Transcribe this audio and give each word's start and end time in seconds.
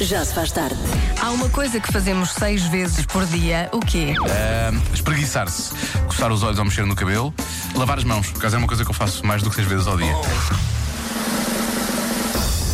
Já 0.00 0.24
se 0.24 0.32
faz 0.32 0.50
tarde. 0.50 0.76
Há 1.20 1.30
uma 1.30 1.50
coisa 1.50 1.78
que 1.78 1.92
fazemos 1.92 2.30
seis 2.32 2.62
vezes 2.64 3.04
por 3.04 3.26
dia, 3.26 3.68
o 3.70 3.80
quê? 3.80 4.14
Ah, 4.30 4.72
espreguiçar-se, 4.94 5.74
coçar 6.06 6.32
os 6.32 6.42
olhos 6.42 6.58
ao 6.58 6.64
mexer 6.64 6.86
no 6.86 6.96
cabelo, 6.96 7.34
lavar 7.74 7.98
as 7.98 8.04
mãos, 8.04 8.30
por 8.30 8.38
acaso 8.38 8.56
é 8.56 8.58
uma 8.58 8.66
coisa 8.66 8.82
que 8.82 8.90
eu 8.90 8.94
faço 8.94 9.24
mais 9.26 9.42
do 9.42 9.50
que 9.50 9.56
seis 9.56 9.68
vezes 9.68 9.86
ao 9.86 9.98
dia. 9.98 10.14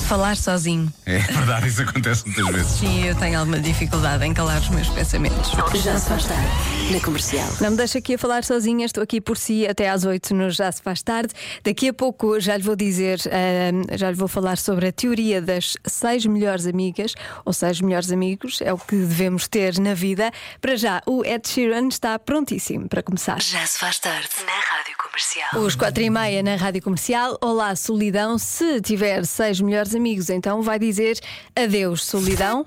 Falar 0.08 0.37
sozinho. 0.37 0.92
É 1.04 1.18
verdade, 1.18 1.66
isso 1.66 1.82
acontece 1.82 2.24
muitas 2.27 2.46
vezes. 2.54 2.72
Sim, 2.79 3.06
eu 3.06 3.16
tenho 3.16 3.41
alguma 3.41 3.59
dificuldade 3.59 4.25
em 4.25 4.32
calar 4.32 4.61
os 4.61 4.68
meus 4.68 4.88
pensamentos. 4.88 5.50
Já 5.82 5.98
se 5.98 6.09
faz 6.09 6.25
tarde. 6.25 6.46
Na 6.93 7.00
comercial. 7.00 7.48
Não 7.61 7.73
me 7.73 7.77
deixa 7.77 7.98
aqui 7.98 8.14
a 8.14 8.19
falar 8.19 8.45
sozinha, 8.45 8.87
estou 8.87 9.02
aqui 9.02 9.20
por 9.20 9.37
si 9.37 9.66
até 9.66 9.91
às 9.91 10.05
8 10.05 10.32
no 10.32 10.48
Já 10.50 10.70
Se 10.70 10.80
Faz 10.80 11.02
Tarde. 11.02 11.34
Daqui 11.64 11.88
a 11.88 11.92
pouco 11.92 12.38
já 12.38 12.56
lhe 12.56 12.62
vou 12.62 12.77
dizer, 12.77 13.20
ah, 13.27 13.96
já 13.96 14.09
lhe 14.09 14.16
vou 14.16 14.29
falar 14.29 14.59
sobre 14.59 14.87
a 14.87 14.92
teoria 14.92 15.42
das 15.42 15.77
seis 15.84 16.25
melhores 16.25 16.66
amigas, 16.66 17.14
ou 17.45 17.52
seis 17.52 17.80
melhores 17.80 18.12
amigos, 18.12 18.61
é 18.62 18.73
o 18.73 18.79
que 18.79 18.95
devemos 18.95 19.48
ter 19.48 19.77
na 19.80 19.95
vida. 19.95 20.30
Para 20.60 20.77
já, 20.77 21.02
o 21.04 21.24
Ed 21.24 21.48
Sheeran 21.48 21.88
está 21.88 22.16
prontíssimo 22.16 22.88
para 22.88 23.02
começar. 23.02 23.43
Já 23.43 23.66
se 23.66 23.80
faz 23.80 23.98
tarde. 23.98 24.29
Na 24.46 24.77
Rádio 24.77 24.95
Comercial. 25.02 25.65
Os 25.65 25.74
quatro 25.74 26.04
e 26.04 26.10
meia 26.10 26.43
na 26.45 26.54
Rádio 26.54 26.82
Comercial. 26.82 27.37
Olá, 27.41 27.74
solidão. 27.74 28.38
Se 28.38 28.80
tiver 28.80 29.27
seis 29.27 29.60
melhores 29.60 29.95
amigos, 29.96 30.30
então 30.30 30.62
vai 30.62 30.78
dizer 30.78 31.18
adeus, 31.55 32.04
solidão. 32.04 32.66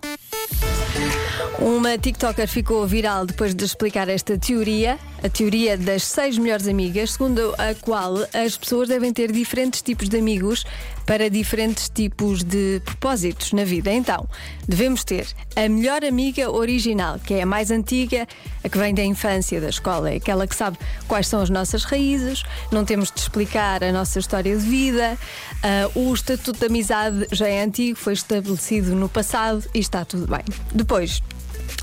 Uma 1.60 1.98
TikToker 1.98 2.48
ficou 2.48 2.86
viral 2.88 3.26
depois 3.26 3.54
de 3.54 3.64
explicar 3.64 4.08
esta 4.10 4.38
teoria, 4.38 4.98
a 5.24 5.30
teoria 5.30 5.78
das 5.78 6.04
seis 6.04 6.38
melhores 6.38 6.68
amigas, 6.68 7.12
segundo 7.12 7.54
a 7.58 7.74
qual 7.76 8.16
as 8.34 8.58
pessoas 8.58 8.88
devem 8.88 9.12
ter 9.12 9.32
diferentes 9.32 9.82
tipos 9.82 10.08
de 10.08 10.18
amigos 10.18 10.66
para 11.06 11.30
diferentes 11.30 11.90
tipos 11.90 12.44
de 12.44 12.82
propósitos 12.86 13.52
na 13.52 13.64
vida. 13.64 13.92
Então, 13.92 14.28
devemos 14.68 15.04
ter 15.04 15.28
a 15.56 15.68
melhor 15.68 16.06
amiga 16.06 16.52
original, 16.52 17.20
que 17.20 17.34
é 17.34 17.42
a 17.42 17.46
mais 17.46 17.72
antiga, 17.72 18.28
a 18.64 18.70
que 18.70 18.78
vem 18.78 18.94
da 18.94 19.04
infância, 19.04 19.60
da 19.60 19.70
escola, 19.70 20.12
é 20.12 20.18
aquela 20.18 20.46
que 20.46 20.56
sabe 20.56 20.78
quais 21.08 21.28
são 21.28 21.42
as 21.42 21.50
nossas 21.50 21.84
raízes, 21.84 22.44
não 22.72 22.86
temos 22.86 23.12
de 23.12 23.20
explicar 23.20 23.84
a 23.84 23.92
nossa 23.92 24.20
história 24.20 24.56
de 24.56 24.64
vida, 24.64 25.18
ah, 25.64 25.90
o 25.96 26.14
estatuto 26.14 26.60
de 26.60 26.66
amizade 26.68 27.28
já 27.32 27.48
é 27.48 27.64
antigo, 27.64 27.98
foi 27.98 28.14
estabelecido 28.14 28.96
no 28.96 29.10
passado 29.10 29.64
e 29.74 29.80
está 29.80 30.06
tudo 30.06 30.28
bem. 30.28 30.44
Depois, 30.74 31.22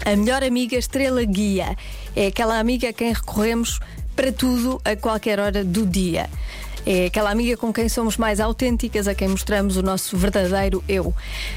a 0.04 0.16
melhor 0.16 0.42
amiga 0.42 0.76
estrela 0.76 1.24
guia 1.24 1.76
é 2.14 2.26
aquela 2.26 2.58
amiga 2.58 2.88
a 2.88 2.92
quem 2.92 3.12
recorremos 3.12 3.80
para 4.14 4.32
tudo 4.32 4.80
a 4.84 4.96
qualquer 4.96 5.38
hora 5.38 5.62
do 5.62 5.86
dia. 5.86 6.28
É 6.86 7.06
aquela 7.06 7.32
amiga 7.32 7.56
com 7.56 7.72
quem 7.72 7.88
somos 7.88 8.16
mais 8.16 8.38
autênticas, 8.38 9.08
a 9.08 9.14
quem 9.14 9.26
mostramos 9.26 9.76
o 9.76 9.82
nosso 9.82 10.16
verdadeiro 10.16 10.84
eu. 10.88 11.12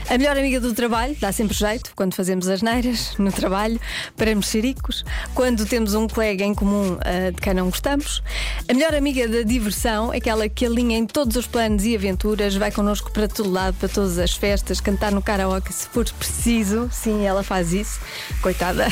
A 0.10 0.18
melhor 0.18 0.36
amiga 0.36 0.60
do 0.60 0.74
trabalho, 0.74 1.16
dá 1.22 1.32
sempre 1.32 1.56
jeito, 1.56 1.92
quando 1.96 2.16
fazemos 2.16 2.48
as 2.48 2.64
neiras 2.64 3.16
no 3.20 3.32
trabalho, 3.32 3.80
para 4.18 4.34
mexericos, 4.34 5.06
quando 5.36 5.68
temos 5.68 5.94
um 5.94 6.08
colega 6.08 6.44
em 6.44 6.56
comum 6.56 6.98
ah, 7.02 7.30
de 7.30 7.40
quem 7.40 7.54
não 7.54 7.70
gostamos. 7.70 8.24
A 8.68 8.74
melhor 8.74 8.96
amiga 8.96 9.28
da 9.28 9.44
diversão, 9.44 10.12
aquela 10.12 10.50
que 10.50 10.66
alinha 10.66 10.98
em 10.98 11.06
todos 11.06 11.36
os 11.36 11.46
planos 11.46 11.86
e 11.86 11.96
aventuras, 11.96 12.56
vai 12.56 12.72
connosco 12.72 13.12
para 13.12 13.28
todo 13.28 13.52
lado, 13.52 13.76
para 13.76 13.88
todas 13.88 14.18
as 14.18 14.34
festas, 14.34 14.82
cantar 14.82 15.12
no 15.12 15.22
karaoke 15.22 15.72
se 15.72 15.88
for 15.90 16.10
preciso. 16.12 16.90
Sim, 16.92 17.24
ela 17.24 17.44
faz 17.44 17.72
isso, 17.72 18.00
coitada. 18.42 18.88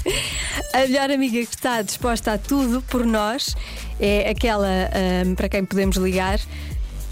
a 0.72 0.78
melhor 0.78 1.10
amiga 1.10 1.44
que 1.44 1.54
está 1.54 1.82
disposta 1.82 2.32
a 2.32 2.38
tudo 2.38 2.80
por 2.80 3.04
nós 3.04 3.54
é 4.00 4.28
aquela 4.30 4.66
ah, 4.68 5.34
para 5.36 5.48
quem 5.48 5.64
podemos 5.64 5.96
ligar 5.96 6.40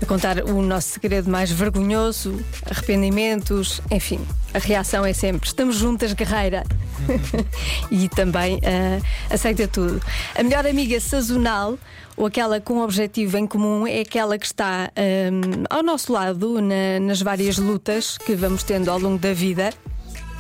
a 0.03 0.07
contar 0.07 0.39
o 0.45 0.61
nosso 0.61 0.89
segredo 0.89 1.31
mais 1.31 1.51
vergonhoso, 1.51 2.39
arrependimentos, 2.69 3.81
enfim, 3.91 4.21
a 4.53 4.59
reação 4.59 5.05
é 5.05 5.13
sempre 5.13 5.47
estamos 5.47 5.77
juntas, 5.77 6.13
guerreira. 6.13 6.65
e 7.91 8.09
também 8.09 8.61
ah, 8.65 9.01
aceita 9.33 9.67
tudo. 9.69 10.01
A 10.35 10.43
melhor 10.43 10.67
amiga 10.67 10.99
sazonal, 11.01 11.79
ou 12.17 12.27
aquela 12.27 12.61
com 12.61 12.81
objetivo 12.81 13.37
em 13.39 13.47
comum, 13.47 13.87
é 13.87 14.01
aquela 14.01 14.37
que 14.39 14.47
está 14.47 14.91
ah, 14.95 15.75
ao 15.77 15.83
nosso 15.83 16.13
lado 16.13 16.61
na- 16.61 17.01
nas 17.01 17.23
várias 17.23 17.57
lutas 17.57 18.19
que 18.19 18.35
vamos 18.35 18.63
tendo 18.63 18.91
ao 18.91 18.99
longo 18.99 19.19
da 19.19 19.33
vida. 19.33 19.71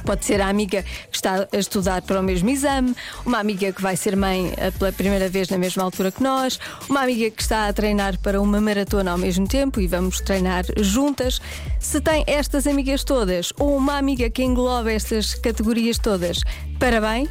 Pode 0.05 0.25
ser 0.25 0.41
a 0.41 0.49
amiga 0.49 0.83
que 0.83 1.17
está 1.17 1.49
a 1.51 1.57
estudar 1.57 2.03
para 2.03 2.21
o 2.21 2.23
mesmo 2.23 2.51
exame, 2.51 2.95
uma 3.25 3.39
amiga 3.39 3.73
que 3.73 3.81
vai 3.81 3.97
ser 3.97 4.17
mãe 4.17 4.53
eh, 4.57 4.71
pela 4.73 4.93
primeira 4.93 5.29
vez 5.29 5.49
na 5.49 5.59
mesma 5.59 5.83
altura 5.83 6.13
que 6.13 6.23
nós, 6.23 6.59
uma 6.89 7.03
amiga 7.03 7.31
que 7.31 7.43
está 7.43 7.69
a 7.69 7.73
treinar 7.73 8.19
para 8.19 8.41
uma 8.41 8.61
maratona 8.61 9.13
ao 9.13 9.19
mesmo 9.19 9.49
tempo 9.49 9.81
e 9.81 9.87
vamos 9.87 10.21
treinar 10.21 10.65
juntas. 10.77 11.41
Se 11.81 12.01
tem 12.01 12.25
estas 12.27 12.67
amigas 12.67 13.03
todas 13.05 13.53
ou 13.59 13.77
uma 13.77 13.97
amiga 13.97 14.29
que 14.29 14.43
engloba 14.43 14.93
estas 14.93 15.35
categorias 15.35 15.99
todas, 15.99 16.41
parabéns. 16.79 17.29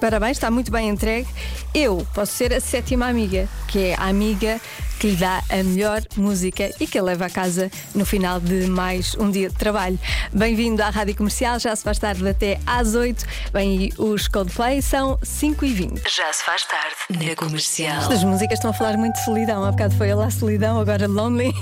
Parabéns, 0.00 0.36
está 0.36 0.50
muito 0.50 0.70
bem 0.70 0.88
entregue. 0.88 1.28
Eu 1.74 2.06
posso 2.14 2.32
ser 2.32 2.52
a 2.54 2.60
sétima 2.60 3.06
amiga, 3.06 3.48
que 3.66 3.78
é 3.78 3.94
a 3.96 4.04
amiga 4.04 4.60
que 4.98 5.08
lhe 5.08 5.16
dá 5.16 5.42
a 5.50 5.62
melhor 5.62 6.02
música 6.16 6.70
e 6.80 6.86
que 6.86 6.98
a 6.98 7.02
leva 7.02 7.26
a 7.26 7.30
casa 7.30 7.70
no 7.94 8.04
final 8.04 8.40
de 8.40 8.66
mais 8.66 9.14
um 9.16 9.30
dia 9.30 9.48
de 9.48 9.54
trabalho. 9.54 9.98
Bem-vindo 10.32 10.82
à 10.82 10.90
Rádio 10.90 11.16
Comercial, 11.16 11.58
já 11.58 11.74
se 11.74 11.82
faz 11.82 11.98
tarde 11.98 12.26
até 12.28 12.60
às 12.66 12.94
8. 12.94 13.24
Bem, 13.52 13.92
os 13.98 14.28
Coldplay 14.28 14.80
são 14.82 15.18
5 15.22 15.64
e 15.64 15.72
20 15.72 16.02
Já 16.08 16.32
se 16.32 16.44
faz 16.44 16.64
tarde. 16.64 16.94
Na 17.10 17.34
Comercial. 17.36 18.10
As 18.10 18.24
músicas 18.24 18.58
estão 18.58 18.70
a 18.70 18.74
falar 18.74 18.96
muito 18.96 19.14
de 19.14 19.24
solidão. 19.24 19.64
Há 19.64 19.70
bocado 19.70 19.94
foi 19.96 20.14
lá 20.14 20.30
solidão, 20.30 20.80
agora 20.80 21.06
lonely. 21.06 21.52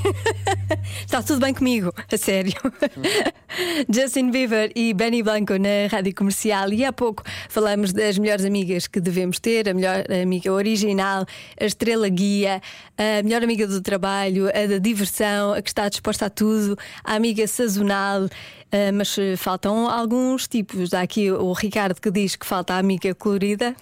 Está 1.05 1.23
tudo 1.23 1.41
bem 1.41 1.55
comigo, 1.55 1.93
a 2.11 2.17
sério. 2.17 2.55
Justin 3.89 4.31
Bieber 4.31 4.73
e 4.75 4.95
Benny 4.95 5.23
Blanco 5.23 5.55
na 5.59 5.89
rádio 5.91 6.15
comercial. 6.15 6.73
E 6.73 6.85
há 6.85 6.93
pouco 6.93 7.23
falamos 7.49 7.93
das 7.93 8.19
melhores 8.19 8.45
amigas 8.45 8.87
que 8.87 9.01
devemos 9.01 9.39
ter: 9.39 9.69
a 9.69 9.75
melhor 9.75 10.05
amiga 10.11 10.53
original, 10.53 11.27
a 11.61 11.65
estrela 11.65 12.09
guia, 12.09 12.61
a 12.97 13.22
melhor 13.23 13.43
amiga 13.43 13.67
do 13.67 13.81
trabalho, 13.81 14.49
a 14.49 14.67
da 14.67 14.79
diversão, 14.79 15.53
a 15.53 15.63
que 15.63 15.71
está 15.71 15.89
disposta 15.89 16.27
a 16.27 16.31
tudo, 16.31 16.77
a 17.05 17.15
amiga 17.15 17.47
sazonal. 17.47 18.29
Ah, 18.73 18.91
mas 18.93 19.19
eh, 19.19 19.37
faltam 19.37 19.87
alguns 19.87 20.49
tipos. 20.49 20.95
Há 20.95 21.03
aqui 21.03 21.31
o 21.31 21.53
Ricardo 21.53 22.01
que 22.01 22.11
diz 22.11 22.37
que 22.37 22.47
falta 22.47 22.75
a 22.75 22.79
amiga 22.79 23.15
colorida. 23.15 23.77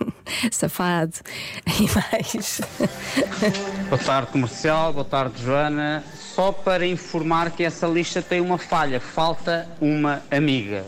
Safado. 0.52 1.14
E 1.80 1.88
mais. 1.94 2.60
Boa 3.88 3.98
tarde 3.98 4.32
comercial, 4.32 4.92
boa 4.92 5.04
tarde 5.04 5.42
Joana. 5.42 6.04
Só 6.34 6.52
para 6.52 6.86
informar 6.86 7.50
que 7.50 7.64
essa 7.64 7.86
lista 7.86 8.20
tem 8.20 8.40
uma 8.40 8.58
falha, 8.58 9.00
falta 9.00 9.68
uma 9.80 10.22
amiga. 10.30 10.84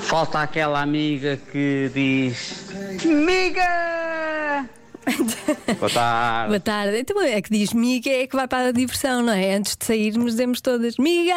Falta 0.00 0.40
aquela 0.40 0.80
amiga 0.80 1.36
que 1.36 1.90
diz 1.94 2.66
Amiga! 3.04 4.75
Boa 5.78 5.90
tarde. 5.90 6.48
Boa 6.48 6.60
tarde. 6.60 6.98
Então 6.98 7.22
é 7.22 7.40
que 7.40 7.50
diz 7.50 7.72
miga 7.72 8.10
é 8.10 8.26
que 8.26 8.34
vai 8.34 8.48
para 8.48 8.68
a 8.68 8.72
diversão, 8.72 9.22
não 9.22 9.32
é? 9.32 9.54
Antes 9.54 9.76
de 9.76 9.84
sairmos, 9.84 10.32
dizemos 10.32 10.60
todas: 10.60 10.96
Miga, 10.98 11.34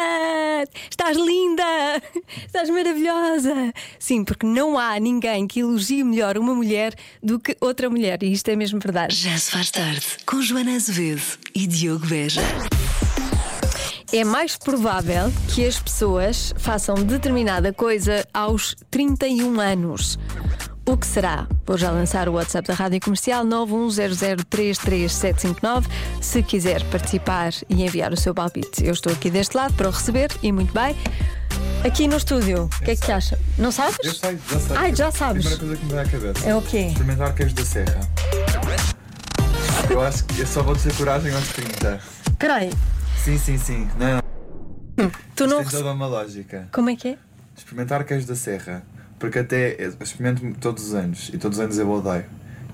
estás 0.90 1.16
linda, 1.16 2.02
estás 2.46 2.68
maravilhosa. 2.68 3.72
Sim, 3.98 4.24
porque 4.24 4.46
não 4.46 4.78
há 4.78 4.98
ninguém 4.98 5.46
que 5.46 5.60
elogie 5.60 6.02
melhor 6.02 6.36
uma 6.36 6.54
mulher 6.54 6.94
do 7.22 7.38
que 7.38 7.56
outra 7.60 7.88
mulher, 7.88 8.22
e 8.22 8.32
isto 8.32 8.48
é 8.48 8.56
mesmo 8.56 8.80
verdade. 8.80 9.14
Já 9.14 9.36
se 9.38 9.50
faz 9.50 9.70
tarde. 9.70 10.06
Com 10.26 10.42
Joana 10.42 10.74
Azevedo 10.74 11.22
e 11.54 11.66
Diogo 11.66 12.06
Beja. 12.06 12.42
É 14.12 14.24
mais 14.24 14.56
provável 14.56 15.32
que 15.54 15.64
as 15.64 15.78
pessoas 15.78 16.52
façam 16.58 16.96
determinada 16.96 17.72
coisa 17.72 18.26
aos 18.34 18.74
31 18.90 19.60
anos. 19.60 20.18
O 20.90 20.96
que 20.96 21.06
será? 21.06 21.46
Vou 21.64 21.78
já 21.78 21.92
lançar 21.92 22.28
o 22.28 22.32
WhatsApp 22.32 22.66
da 22.66 22.74
Rádio 22.74 23.00
Comercial 23.00 23.44
910033759. 23.44 25.86
Se 26.20 26.42
quiser 26.42 26.82
participar 26.90 27.52
e 27.68 27.84
enviar 27.84 28.12
o 28.12 28.16
seu 28.16 28.34
palpite, 28.34 28.84
eu 28.84 28.92
estou 28.92 29.12
aqui 29.12 29.30
deste 29.30 29.56
lado 29.56 29.72
para 29.74 29.86
o 29.86 29.92
receber 29.92 30.32
e 30.42 30.50
muito 30.50 30.74
bem. 30.74 30.96
Aqui 31.86 32.08
no 32.08 32.16
estúdio, 32.16 32.64
o 32.64 32.68
que 32.84 32.90
é 32.90 32.96
que 32.96 33.02
te 33.02 33.12
acha? 33.12 33.38
Não 33.56 33.70
sabes? 33.70 33.98
Eu 34.02 34.12
sei, 34.12 34.36
já 34.50 34.58
sei. 34.58 34.76
Ai, 34.76 34.92
já 34.92 35.12
sabes. 35.12 35.46
A 35.46 35.50
primeira 35.50 35.60
coisa 35.60 35.76
que 35.76 35.84
me 35.84 35.92
dá 35.92 36.02
à 36.02 36.08
cabeça. 36.08 36.48
É 36.48 36.56
o 36.56 36.62
quê? 36.62 36.86
Experimentar 36.88 37.36
queijo 37.36 37.54
da 37.54 37.64
serra. 37.64 38.00
Eu 39.88 40.00
acho 40.00 40.24
que 40.24 40.40
eu 40.40 40.46
só 40.48 40.64
vou 40.64 40.74
ter 40.74 40.92
coragem 40.96 41.32
aos 41.32 41.46
30. 41.50 42.00
Espera 42.32 42.54
aí, 42.56 42.72
Sim, 43.24 43.38
sim, 43.38 43.56
sim. 43.58 43.88
Não, 43.96 44.20
não. 44.96 45.08
tu 45.36 45.46
não. 45.46 45.60
Isto 45.60 45.70
tem 45.70 45.82
toda 45.82 45.92
uma 45.92 46.08
lógica. 46.08 46.68
Como 46.72 46.90
é 46.90 46.96
que 46.96 47.10
é? 47.10 47.18
Experimentar 47.56 48.02
queijo 48.02 48.26
da 48.26 48.34
serra. 48.34 48.82
Porque 49.20 49.38
até 49.38 49.76
experimento 50.00 50.42
todos 50.58 50.88
os 50.88 50.94
anos. 50.94 51.30
E 51.32 51.38
todos 51.38 51.58
os 51.58 51.64
anos 51.64 51.78
eu 51.78 51.88
odeio. 51.88 52.24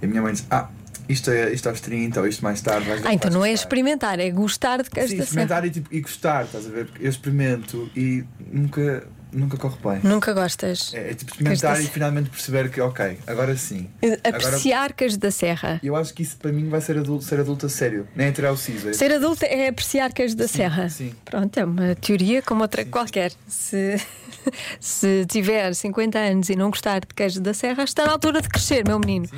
E 0.01 0.07
a 0.07 0.09
minha 0.09 0.23
mãe 0.23 0.33
diz: 0.33 0.47
Ah, 0.49 0.71
isto, 1.09 1.31
é, 1.31 1.53
isto 1.53 1.69
aos 1.69 1.81
30 1.81 2.21
ou 2.21 2.27
isto 2.27 2.43
mais 2.43 2.61
tarde. 2.61 2.87
Ah, 3.05 3.13
então 3.13 3.31
não 3.31 3.45
é 3.45 3.51
gostar." 3.51 3.65
experimentar, 3.65 4.21
é 4.21 4.31
gostar 4.31 4.83
de 4.83 4.89
queijo 4.89 5.09
Sim, 5.09 5.21
experimentar 5.21 5.65
e, 5.67 5.71
tipo, 5.71 5.93
e 5.93 6.01
gostar, 6.01 6.45
estás 6.45 6.67
a 6.67 6.71
ver? 6.71 6.87
Porque 6.87 7.05
eu 7.05 7.11
experimento 7.11 7.91
e 7.97 8.25
nunca, 8.51 9.07
nunca 9.37 9.57
corre 9.57 9.77
bem. 9.83 10.01
Nunca 10.03 10.33
gostas? 10.33 10.93
É, 10.95 11.11
é 11.11 11.15
tipo 11.15 11.31
experimentar 11.33 11.81
e 11.83 11.87
finalmente 11.87 12.31
perceber 12.31 12.71
que, 12.71 12.81
ok, 12.81 13.19
agora 13.27 13.57
sim. 13.57 13.89
Agora, 14.03 14.21
Apreciar 14.47 14.93
Cães 14.95 15.17
da 15.17 15.31
Serra. 15.31 15.81
eu 15.83 15.95
acho 15.95 16.13
que 16.15 16.23
isso 16.23 16.37
para 16.37 16.51
mim 16.53 16.69
vai 16.69 16.81
ser 16.81 16.99
adulto, 16.99 17.25
ser 17.25 17.41
adulto 17.41 17.67
a 17.67 17.69
sério. 17.69 18.07
Nem 18.17 18.29
é 18.29 18.33
tirar 18.33 18.53
o 18.53 18.57
siso. 18.57 18.89
é- 18.89 18.93
Ser 18.93 19.13
adulto 19.13 19.45
é 19.45 19.69
apreciar 19.69 20.13
Cães 20.13 20.35
da 20.35 20.49
Serra. 20.49 20.89
sim. 20.89 21.15
Pronto, 21.25 21.57
é 21.59 21.65
uma 21.65 21.95
teoria 21.95 22.41
como 22.43 22.63
outra 22.63 22.85
qualquer. 22.85 23.33
Se, 23.47 24.01
se 24.81 25.27
tiver 25.27 25.75
50 25.75 26.19
anos 26.19 26.49
e 26.49 26.57
não 26.57 26.71
gostar 26.71 27.01
de 27.01 27.09
queijo 27.15 27.41
da 27.41 27.53
Serra, 27.55 27.85
está 27.85 28.07
na 28.07 28.13
altura 28.13 28.41
de 28.41 28.49
crescer, 28.49 28.87
meu 28.87 28.99
menino. 28.99 29.29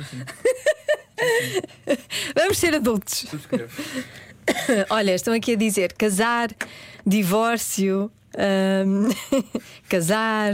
Vamos 2.35 2.57
ser 2.57 2.73
adultos. 2.75 3.25
Subscrevo. 3.29 3.71
Olha, 4.89 5.13
estão 5.13 5.33
aqui 5.33 5.53
a 5.53 5.55
dizer 5.55 5.93
casar, 5.93 6.49
divórcio, 7.05 8.11
hum, 8.85 9.09
casar, 9.89 10.53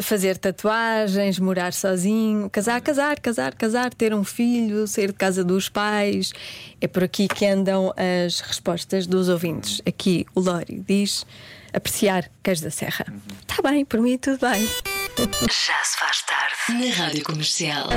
fazer 0.00 0.36
tatuagens, 0.36 1.38
morar 1.38 1.72
sozinho, 1.72 2.50
casar, 2.50 2.80
casar, 2.80 3.20
casar, 3.20 3.54
casar, 3.54 3.94
ter 3.94 4.12
um 4.12 4.24
filho, 4.24 4.86
sair 4.86 5.08
de 5.08 5.12
casa 5.12 5.44
dos 5.44 5.68
pais. 5.68 6.32
É 6.80 6.88
por 6.88 7.04
aqui 7.04 7.28
que 7.28 7.46
andam 7.46 7.92
as 7.96 8.40
respostas 8.40 9.06
dos 9.06 9.28
ouvintes. 9.28 9.80
Aqui 9.86 10.26
o 10.34 10.40
Lori 10.40 10.82
diz 10.86 11.24
apreciar 11.72 12.30
queijo 12.42 12.62
da 12.62 12.70
Serra. 12.70 13.06
Está 13.40 13.62
bem, 13.62 13.84
por 13.84 14.00
mim 14.00 14.18
tudo 14.18 14.38
bem. 14.38 14.62
Já 15.42 15.84
se 15.84 15.96
faz 15.98 16.22
tarde. 16.22 16.84
Na 16.84 16.94
Rádio 16.94 17.24
Comercial. 17.24 17.88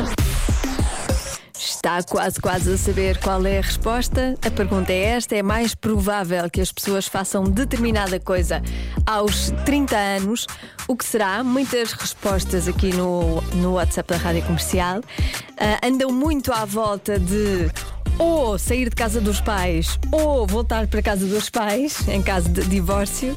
Está 1.65 2.01
quase, 2.03 2.39
quase 2.39 2.73
a 2.73 2.77
saber 2.77 3.17
qual 3.19 3.44
é 3.45 3.57
a 3.57 3.62
resposta. 3.62 4.35
A 4.45 4.51
pergunta 4.51 4.94
é 4.94 5.03
esta: 5.03 5.35
é 5.35 5.41
mais 5.41 5.73
provável 5.73 6.47
que 6.50 6.62
as 6.62 6.71
pessoas 6.71 7.07
façam 7.07 7.44
determinada 7.44 8.19
coisa 8.19 8.62
aos 9.06 9.51
30 9.65 9.95
anos? 9.95 10.45
O 10.88 10.95
que 10.95 11.03
será? 11.03 11.44
Muitas 11.44 11.91
respostas 11.94 12.67
aqui 12.67 12.94
no, 12.94 13.41
no 13.56 13.73
WhatsApp 13.73 14.13
da 14.13 14.17
Rádio 14.17 14.44
Comercial. 14.44 15.01
Ah, 15.57 15.88
andam 15.88 16.12
muito 16.12 16.53
à 16.53 16.65
volta 16.65 17.17
de 17.17 17.71
ou 18.17 18.57
sair 18.57 18.89
de 18.89 18.95
casa 18.95 19.19
dos 19.19 19.41
pais 19.41 20.00
ou 20.12 20.47
voltar 20.47 20.88
para 20.88 21.01
casa 21.01 21.25
dos 21.25 21.50
pais 21.50 22.07
em 22.07 22.21
caso 22.21 22.50
de 22.50 22.63
divórcio, 22.65 23.33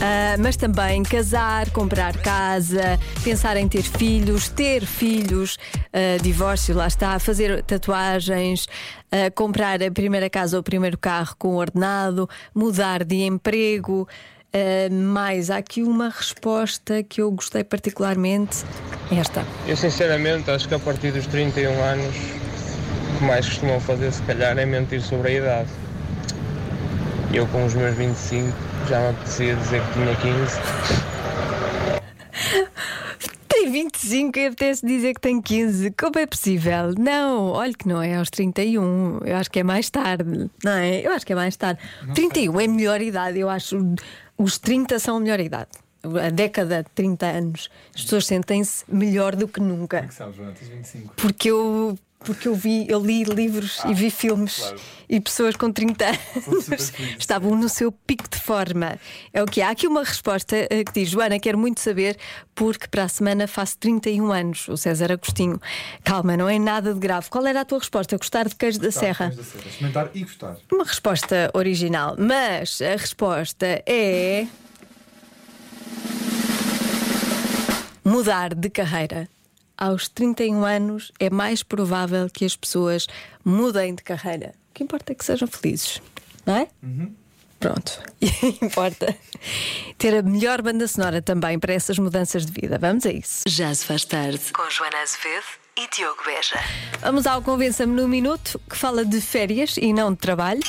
Ah, 0.00 0.36
mas 0.38 0.56
também 0.56 1.02
casar, 1.02 1.70
comprar 1.70 2.16
casa, 2.18 2.98
pensar 3.24 3.56
em 3.56 3.66
ter 3.66 3.82
filhos, 3.82 4.48
ter 4.48 4.84
filhos, 4.84 5.58
ah, 5.92 6.18
divórcio, 6.22 6.74
lá 6.74 6.86
está, 6.86 7.18
fazer 7.18 7.62
tatuagens, 7.62 8.68
ah, 9.10 9.30
comprar 9.34 9.82
a 9.82 9.90
primeira 9.90 10.28
casa 10.28 10.56
ou 10.56 10.60
o 10.60 10.62
primeiro 10.62 10.98
carro 10.98 11.34
com 11.38 11.56
ordenado, 11.56 12.28
mudar 12.54 13.04
de 13.04 13.22
emprego. 13.22 14.06
Ah, 14.52 14.90
mais 14.92 15.50
há 15.50 15.56
aqui 15.58 15.82
uma 15.82 16.10
resposta 16.10 17.02
que 17.02 17.22
eu 17.22 17.30
gostei 17.30 17.64
particularmente. 17.64 18.64
Esta. 19.10 19.46
Eu 19.66 19.76
sinceramente 19.76 20.50
acho 20.50 20.68
que 20.68 20.74
a 20.74 20.78
partir 20.78 21.10
dos 21.12 21.26
31 21.26 21.70
anos 21.82 22.14
que 23.16 23.24
mais 23.24 23.46
costumam 23.48 23.80
fazer 23.80 24.12
se 24.12 24.22
calhar 24.22 24.58
é 24.58 24.66
mentir 24.66 25.00
sobre 25.00 25.28
a 25.32 25.34
idade. 25.38 25.70
Eu 27.32 27.46
com 27.48 27.64
os 27.64 27.74
meus 27.74 27.94
25 27.96 28.52
já 28.88 29.00
me 29.00 29.08
apetecia 29.10 29.54
dizer 29.56 29.82
que 29.82 29.92
tinha 29.94 30.16
15. 30.16 30.60
Tem 33.48 33.70
25 33.72 34.38
e 34.38 34.46
apetece 34.46 34.86
dizer 34.86 35.14
que 35.14 35.20
tem 35.20 35.40
15. 35.40 35.90
Como 35.92 36.18
é 36.18 36.26
possível? 36.26 36.94
Não, 36.98 37.48
olha 37.48 37.72
que 37.72 37.88
não 37.88 38.02
é 38.02 38.16
aos 38.16 38.30
31. 38.30 39.20
Eu 39.24 39.36
acho 39.36 39.50
que 39.50 39.60
é 39.60 39.62
mais 39.62 39.88
tarde. 39.90 40.50
Não 40.62 40.72
é? 40.72 41.00
Eu 41.00 41.12
acho 41.12 41.26
que 41.26 41.32
é 41.32 41.36
mais 41.36 41.56
tarde. 41.56 41.80
31 42.14 42.60
é 42.60 42.64
a 42.64 42.68
melhor 42.68 43.00
idade. 43.00 43.38
Eu 43.38 43.48
acho 43.48 43.94
os 44.38 44.58
30 44.58 44.98
são 44.98 45.16
a 45.16 45.20
melhor 45.20 45.40
idade. 45.40 45.70
A 46.04 46.30
década 46.30 46.82
de 46.84 46.90
30 46.94 47.26
anos. 47.26 47.70
As 47.94 48.02
pessoas 48.02 48.26
sentem-se 48.26 48.84
melhor 48.86 49.34
do 49.34 49.48
que 49.48 49.60
nunca. 49.60 50.02
que 50.02 50.14
sabes, 50.14 50.36
Joana? 50.36 50.52
Tens 50.52 50.68
25. 50.68 51.14
Porque 51.16 51.50
eu. 51.50 51.98
Porque 52.26 52.48
eu 52.48 52.54
vi, 52.54 52.86
eu 52.88 53.00
li 53.00 53.22
livros 53.22 53.80
e 53.86 53.94
vi 53.94 54.10
filmes 54.10 54.56
claro. 54.56 54.80
e 55.08 55.20
pessoas 55.20 55.54
com 55.54 55.70
30 55.70 56.04
super 56.42 56.74
anos 56.74 56.92
estavam 57.18 57.54
no 57.54 57.68
seu 57.68 57.92
pico 57.92 58.28
de 58.28 58.38
forma. 58.38 58.98
É 59.32 59.40
o 59.40 59.46
que 59.46 59.62
há. 59.62 59.68
Há 59.68 59.70
aqui 59.70 59.86
uma 59.86 60.02
resposta 60.02 60.56
eh, 60.56 60.84
que 60.84 60.92
diz: 60.92 61.08
Joana, 61.08 61.38
quero 61.38 61.56
muito 61.56 61.80
saber 61.80 62.16
porque 62.54 62.88
para 62.88 63.04
a 63.04 63.08
semana 63.08 63.46
faço 63.46 63.78
31 63.78 64.32
anos. 64.32 64.68
O 64.68 64.76
César 64.76 65.12
Agostinho. 65.12 65.60
Calma, 66.02 66.36
não 66.36 66.48
é 66.48 66.58
nada 66.58 66.92
de 66.92 66.98
grave. 66.98 67.28
Qual 67.28 67.46
era 67.46 67.60
a 67.60 67.64
tua 67.64 67.78
resposta? 67.78 68.16
Gostar 68.16 68.48
de 68.48 68.56
queijo 68.56 68.80
da 68.80 68.90
serra? 68.90 69.28
Tens 69.28 69.36
de 69.38 69.44
ser. 69.44 69.66
Experimentar 69.66 70.10
e 70.14 70.22
gostar. 70.22 70.56
Uma 70.72 70.84
resposta 70.84 71.50
original, 71.54 72.16
mas 72.18 72.80
a 72.80 72.96
resposta 72.96 73.82
é. 73.86 74.46
Mudar 78.04 78.54
de 78.54 78.70
carreira. 78.70 79.28
Aos 79.76 80.08
31 80.08 80.64
anos 80.64 81.12
é 81.18 81.28
mais 81.28 81.62
provável 81.62 82.28
que 82.32 82.44
as 82.44 82.56
pessoas 82.56 83.06
mudem 83.44 83.94
de 83.94 84.02
carreira. 84.02 84.54
O 84.70 84.74
que 84.74 84.84
importa 84.84 85.12
é 85.12 85.14
que 85.14 85.24
sejam 85.24 85.48
felizes, 85.48 86.00
não 86.44 86.56
é? 86.56 86.68
Pronto. 87.58 88.02
E 88.20 88.64
importa 88.64 89.16
ter 89.98 90.16
a 90.16 90.22
melhor 90.22 90.62
banda 90.62 90.86
sonora 90.86 91.20
também 91.22 91.58
para 91.58 91.72
essas 91.72 91.98
mudanças 91.98 92.44
de 92.46 92.52
vida. 92.52 92.78
Vamos 92.78 93.06
a 93.06 93.10
isso. 93.10 93.42
Já 93.46 93.74
se 93.74 93.84
faz 93.84 94.04
tarde. 94.04 94.52
Com 94.52 94.68
Joana 94.70 95.02
Azevedo 95.02 95.65
e 95.78 95.86
Diogo 95.94 96.22
Beja. 96.24 96.58
Vamos 97.02 97.26
ao 97.26 97.42
Convença-me 97.42 97.92
num 97.92 98.08
Minuto, 98.08 98.58
que 98.68 98.74
fala 98.74 99.04
de 99.04 99.20
férias 99.20 99.76
e 99.76 99.92
não 99.92 100.10
de 100.10 100.16
trabalho. 100.16 100.60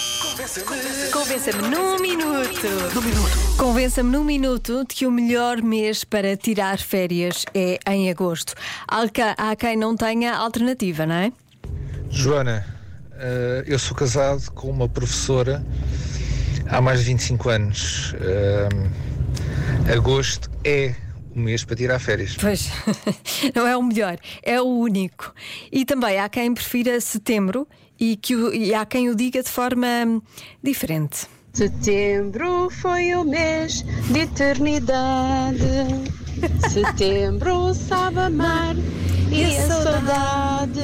Convença-me 1.14 1.70
num 1.70 1.98
minuto. 1.98 3.58
Convença-me 3.58 4.12
num 4.12 4.24
minuto 4.26 4.84
de 4.86 4.94
que 4.94 5.06
o 5.08 5.12
melhor 5.12 5.62
mês 5.62 6.04
para 6.04 6.36
tirar 6.36 6.78
férias 6.78 7.46
é 7.54 7.80
em 7.88 8.10
agosto. 8.10 8.54
Há 8.86 9.56
quem 9.56 9.78
não 9.78 9.96
tenha 9.96 10.36
alternativa, 10.36 11.06
não 11.06 11.16
é? 11.16 11.32
Joana, 12.10 12.66
eh, 13.14 13.64
eu 13.66 13.80
sou 13.80 13.96
casado 13.96 14.52
com 14.52 14.70
uma 14.70 14.90
professora 14.90 15.66
há 16.68 16.82
mais 16.82 17.00
de 17.00 17.06
25 17.06 17.50
anos. 17.50 18.14
Eh, 18.20 19.94
agosto 19.96 20.52
é 20.66 20.94
o 21.38 21.40
mês 21.40 21.64
para 21.64 21.76
tirar 21.76 22.00
férias. 22.00 22.36
Pois, 22.36 22.70
não 23.56 23.68
é 23.68 23.78
o 23.78 23.84
melhor, 23.84 24.18
é 24.42 24.60
o 24.60 24.66
único. 24.66 25.34
E 25.72 25.86
também 25.86 26.20
há 26.20 26.28
quem 26.28 26.52
prefira 26.54 27.00
setembro 27.00 27.68
e, 28.00 28.18
que 28.18 28.36
o- 28.36 28.54
e 28.54 28.74
há 28.74 28.86
quem 28.86 29.10
o 29.10 29.16
diga 29.16 29.42
de 29.44 29.50
forma 29.50 29.88
hum, 30.06 30.22
diferente. 30.64 31.28
Setembro 31.54 32.70
foi 32.70 33.14
o 33.16 33.24
mês 33.24 33.84
de 34.12 34.20
eternidade. 34.22 35.62
Setembro 36.72 37.74
sabe 37.74 38.20
amar 38.20 38.76
e 39.32 39.44
a 39.58 39.68
saudade. 39.68 40.82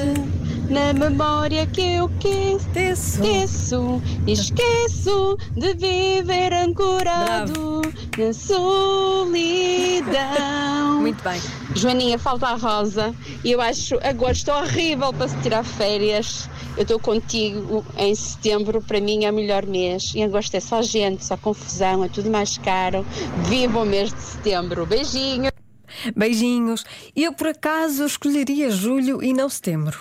Na 0.73 0.91
memória 0.91 1.67
que 1.67 1.81
eu 1.81 2.09
quis, 2.19 2.65
Teço. 2.73 3.23
esqueço, 3.23 4.01
esqueço 4.25 5.37
de 5.55 5.75
viver 5.75 6.51
ancorado 6.51 7.83
na 8.17 8.33
solidão. 8.33 9.31
Muito 10.99 11.23
bem. 11.23 11.39
Joaninha, 11.75 12.17
falta 12.17 12.47
a 12.47 12.55
rosa. 12.55 13.13
E 13.43 13.51
eu 13.51 13.61
acho 13.61 13.99
agosto 14.01 14.49
horrível 14.49 15.13
para 15.13 15.27
se 15.27 15.37
tirar 15.43 15.63
férias. 15.63 16.49
Eu 16.75 16.81
estou 16.81 16.97
contigo 16.97 17.85
em 17.95 18.15
setembro, 18.15 18.81
para 18.81 18.99
mim 18.99 19.25
é 19.25 19.29
o 19.29 19.33
melhor 19.33 19.67
mês. 19.67 20.11
Em 20.15 20.23
agosto 20.23 20.55
é 20.55 20.59
só 20.59 20.81
gente, 20.81 21.23
só 21.23 21.37
confusão, 21.37 22.03
é 22.03 22.09
tudo 22.09 22.31
mais 22.31 22.57
caro. 22.57 23.05
Viva 23.47 23.79
o 23.79 23.85
mês 23.85 24.11
de 24.11 24.19
setembro. 24.19 24.87
Beijinho. 24.87 25.51
Beijinhos. 26.15 26.83
Eu, 27.15 27.31
por 27.31 27.45
acaso, 27.45 28.03
escolheria 28.05 28.71
julho 28.71 29.21
e 29.21 29.31
não 29.33 29.47
setembro. 29.47 29.99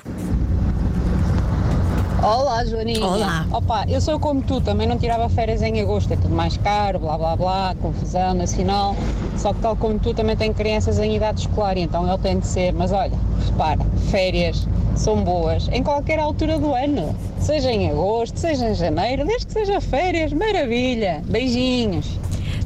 Olá, 2.23 2.65
Joaninha. 2.65 3.05
Olá. 3.05 3.47
Opa, 3.51 3.85
eu 3.89 4.01
sou 4.01 4.17
como 4.21 4.41
tu, 4.43 4.61
também 4.61 4.87
não 4.87 4.97
tirava 4.97 5.29
férias 5.29 5.61
em 5.61 5.81
agosto, 5.81 6.13
é 6.13 6.17
tudo 6.17 6.33
mais 6.33 6.57
caro, 6.57 7.01
blá 7.01 7.19
blá 7.19 7.35
blá, 7.35 7.75
confusão 7.83 8.33
nacional. 8.33 8.95
Só 9.37 9.53
que, 9.53 9.61
tal 9.61 9.75
como 9.75 9.99
tu, 9.99 10.15
também 10.15 10.37
tenho 10.37 10.55
crianças 10.55 11.01
em 11.01 11.17
idade 11.17 11.41
escolar, 11.41 11.77
e 11.77 11.81
então 11.81 12.09
ele 12.09 12.19
tem 12.19 12.39
de 12.39 12.47
ser. 12.47 12.73
Mas 12.73 12.93
olha, 12.93 13.19
repara, 13.45 13.81
férias 14.09 14.69
são 14.95 15.25
boas 15.25 15.69
em 15.73 15.83
qualquer 15.83 16.21
altura 16.21 16.61
do 16.61 16.73
ano, 16.73 17.13
seja 17.41 17.73
em 17.73 17.91
agosto, 17.91 18.39
seja 18.39 18.69
em 18.69 18.75
janeiro, 18.77 19.27
desde 19.27 19.47
que 19.47 19.53
seja 19.55 19.81
férias, 19.81 20.33
maravilha. 20.33 21.25
Beijinhos. 21.27 22.07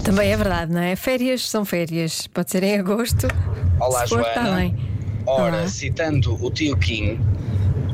Também 0.05 0.33
é 0.33 0.37
verdade, 0.37 0.71
não 0.71 0.83
é? 0.83 0.95
Férias 0.97 1.49
são 1.49 1.65
férias. 1.65 2.27
Pode 2.27 2.51
ser 2.51 2.63
em 2.63 2.79
agosto. 2.79 3.27
Olá, 3.81 4.07
for, 4.07 4.23
Joana. 4.23 4.71
Ora, 5.27 5.57
Olá. 5.57 5.69
citando 5.69 6.39
o 6.45 6.51
tio 6.51 6.77
Kim, 6.77 7.19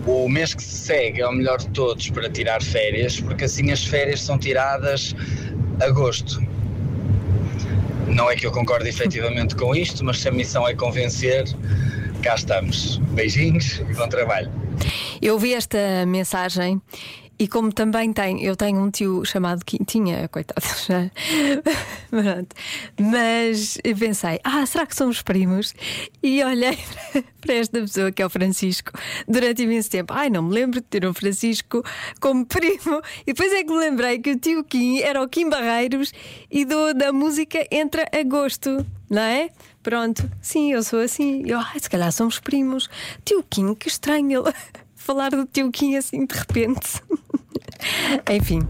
o 0.06 0.28
mês 0.28 0.54
que 0.54 0.62
se 0.62 0.76
segue 0.76 1.21
é 1.21 1.28
o 1.28 1.32
melhor 1.32 1.59
de 1.59 1.68
todos 1.68 2.09
para 2.11 2.28
tirar 2.28 2.62
férias, 2.62 3.21
porque 3.21 3.44
assim 3.44 3.71
as 3.71 3.85
férias 3.85 4.21
são 4.21 4.38
tiradas 4.38 5.14
agosto. 5.80 6.42
Não 8.06 8.30
é 8.30 8.37
que 8.37 8.47
eu 8.47 8.52
concorde 8.52 8.88
efetivamente 8.88 9.54
com 9.56 9.75
isto, 9.75 10.04
mas 10.04 10.21
se 10.21 10.28
a 10.28 10.32
missão 10.32 10.68
é 10.68 10.75
convencer, 10.75 11.44
cá 12.23 12.35
estamos. 12.35 12.99
Beijinhos 13.12 13.80
e 13.80 13.94
bom 13.94 14.09
trabalho. 14.09 14.50
Eu 15.21 15.38
vi 15.38 15.54
esta 15.54 16.04
mensagem 16.06 16.80
E 17.38 17.49
como 17.49 17.73
também 17.73 18.12
tem, 18.12 18.42
eu 18.44 18.54
tenho 18.54 18.80
um 18.80 18.90
tio 18.90 19.25
chamado 19.25 19.64
Quintinha, 19.64 20.28
coitado 20.28 20.64
já. 20.87 21.11
Pronto. 22.12 22.54
Mas 23.00 23.78
pensei, 23.99 24.38
ah, 24.45 24.66
será 24.66 24.85
que 24.85 24.95
somos 24.95 25.23
primos? 25.23 25.75
E 26.23 26.45
olhei 26.45 26.78
para 27.40 27.54
esta 27.54 27.81
pessoa 27.81 28.12
que 28.12 28.21
é 28.21 28.26
o 28.26 28.28
Francisco 28.28 28.92
durante 29.26 29.62
imenso 29.62 29.90
tempo. 29.90 30.12
Ai, 30.12 30.28
não 30.28 30.42
me 30.42 30.52
lembro 30.52 30.83
de 30.83 30.87
ter 30.87 31.07
um 31.07 31.14
Francisco 31.14 31.83
como 32.21 32.45
primo. 32.45 33.00
E 33.26 33.33
depois 33.33 33.50
é 33.54 33.64
que 33.64 33.73
me 33.73 33.78
lembrei 33.78 34.19
que 34.19 34.33
o 34.33 34.38
tio 34.38 34.62
Kim 34.62 34.99
era 34.99 35.23
o 35.23 35.28
Kim 35.28 35.49
Barreiros 35.49 36.12
e 36.50 36.66
do, 36.66 36.92
da 36.92 37.14
música 37.14 37.66
Entra 37.71 38.07
Agosto, 38.12 38.85
não 39.09 39.23
é? 39.23 39.49
Pronto, 39.83 40.31
sim, 40.42 40.71
eu 40.71 40.83
sou 40.83 41.00
assim. 41.00 41.42
Eu, 41.47 41.61
ai, 41.61 41.81
se 41.81 41.88
calhar 41.88 42.12
somos 42.12 42.38
primos. 42.38 42.90
Tio 43.25 43.42
Kim, 43.49 43.75
que 43.75 43.88
estranho 43.88 44.42
ele 44.42 44.54
falar 44.95 45.31
do 45.31 45.47
tio 45.47 45.71
Kim 45.71 45.97
assim 45.97 46.26
de 46.26 46.35
repente. 46.35 47.00
Enfim. 48.31 48.61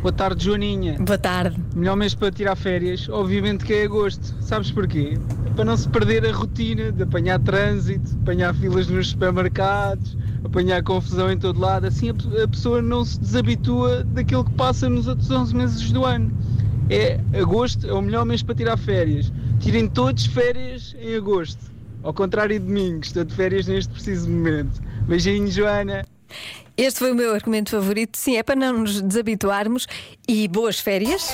Boa 0.00 0.12
tarde, 0.12 0.44
Joaninha. 0.44 0.96
Boa 0.98 1.18
tarde. 1.18 1.56
Melhor 1.74 1.96
mês 1.96 2.14
para 2.14 2.30
tirar 2.30 2.56
férias, 2.56 3.08
obviamente 3.08 3.64
que 3.64 3.72
é 3.72 3.84
agosto. 3.84 4.34
Sabes 4.40 4.70
porquê? 4.70 5.18
Para 5.54 5.64
não 5.64 5.76
se 5.76 5.88
perder 5.88 6.26
a 6.26 6.32
rotina 6.32 6.92
de 6.92 7.02
apanhar 7.02 7.40
trânsito, 7.40 8.16
apanhar 8.22 8.54
filas 8.54 8.88
nos 8.88 9.08
supermercados, 9.08 10.16
apanhar 10.44 10.82
confusão 10.82 11.30
em 11.30 11.38
todo 11.38 11.60
lado. 11.60 11.86
Assim 11.86 12.10
a, 12.10 12.42
a 12.44 12.48
pessoa 12.48 12.82
não 12.82 13.04
se 13.04 13.18
desabitua 13.20 14.04
daquilo 14.04 14.44
que 14.44 14.52
passa 14.52 14.88
nos 14.88 15.06
outros 15.06 15.30
11 15.30 15.54
meses 15.54 15.92
do 15.92 16.04
ano. 16.04 16.30
É 16.88 17.20
agosto, 17.40 17.86
é 17.86 17.92
o 17.92 18.00
melhor 18.00 18.24
mês 18.24 18.42
para 18.42 18.54
tirar 18.54 18.76
férias. 18.76 19.32
Tirem 19.60 19.88
todos 19.88 20.26
férias 20.26 20.94
em 21.00 21.16
agosto. 21.16 21.74
Ao 22.02 22.14
contrário 22.14 22.60
de 22.60 22.66
mim, 22.66 23.00
que 23.00 23.06
estou 23.08 23.24
de 23.24 23.34
férias 23.34 23.66
neste 23.66 23.92
preciso 23.92 24.30
momento. 24.30 24.80
Beijinho, 25.08 25.50
Joana. 25.50 26.04
Este 26.76 26.98
foi 26.98 27.12
o 27.12 27.14
meu 27.14 27.34
argumento 27.34 27.70
favorito. 27.70 28.16
Sim, 28.18 28.36
é 28.36 28.42
para 28.42 28.56
não 28.56 28.80
nos 28.80 29.00
desabituarmos. 29.00 29.86
E 30.28 30.46
boas 30.48 30.78
férias. 30.78 31.28